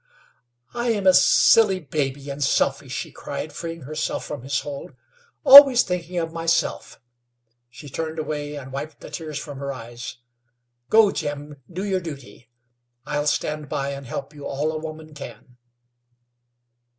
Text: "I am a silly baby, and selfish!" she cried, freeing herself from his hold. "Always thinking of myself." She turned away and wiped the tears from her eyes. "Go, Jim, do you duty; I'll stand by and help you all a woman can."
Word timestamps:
"I 0.73 0.87
am 0.93 1.05
a 1.05 1.13
silly 1.13 1.79
baby, 1.79 2.31
and 2.31 2.43
selfish!" 2.43 2.91
she 2.91 3.11
cried, 3.11 3.53
freeing 3.53 3.81
herself 3.81 4.25
from 4.25 4.41
his 4.41 4.61
hold. 4.61 4.95
"Always 5.43 5.83
thinking 5.83 6.17
of 6.17 6.33
myself." 6.33 6.99
She 7.69 7.87
turned 7.87 8.17
away 8.17 8.55
and 8.55 8.71
wiped 8.71 9.01
the 9.01 9.11
tears 9.11 9.37
from 9.37 9.59
her 9.59 9.71
eyes. 9.71 10.17
"Go, 10.89 11.11
Jim, 11.11 11.61
do 11.71 11.83
you 11.83 11.99
duty; 11.99 12.49
I'll 13.05 13.27
stand 13.27 13.69
by 13.69 13.89
and 13.91 14.07
help 14.07 14.33
you 14.33 14.47
all 14.47 14.71
a 14.71 14.79
woman 14.79 15.13
can." 15.13 15.57